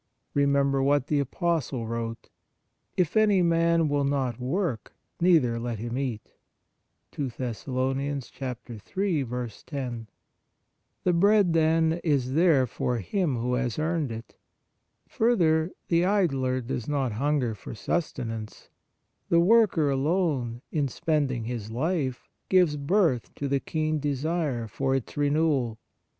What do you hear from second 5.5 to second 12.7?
let him eat." * The Bread, then, is there